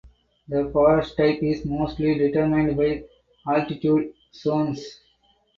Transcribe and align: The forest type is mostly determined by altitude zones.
The 0.47 0.67
forest 0.73 1.15
type 1.15 1.43
is 1.43 1.63
mostly 1.63 2.15
determined 2.17 2.75
by 2.75 3.03
altitude 3.47 4.15
zones. 4.33 4.99